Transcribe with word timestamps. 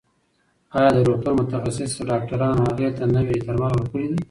ایا 0.77 0.89
د 0.95 0.97
روغتون 1.07 1.33
متخصص 1.39 1.91
ډاکټرانو 2.09 2.61
هغې 2.69 2.89
ته 2.97 3.03
نوي 3.15 3.37
درمل 3.45 3.71
ورکړي 3.77 4.05
دي؟ 4.09 4.17